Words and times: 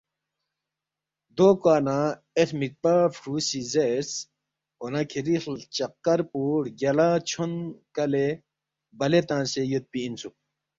دو 1.37 1.47
کوا 1.61 1.75
نہ 1.85 1.97
اے 2.35 2.43
ہرمِکپا 2.47 2.95
فرُو 3.15 3.35
سی 3.47 3.59
زیرس، 3.71 4.11
”اون٘ا 4.81 5.01
کِھری 5.11 5.35
ہلچقکر 5.43 6.19
پو 6.29 6.41
رگیالہ 6.65 7.09
چھون 7.29 7.51
کَلے 7.95 8.27
بَلے 8.99 9.19
تنگسے 9.29 9.61
یودپی 9.71 9.99
اِنسُوک 10.05 10.35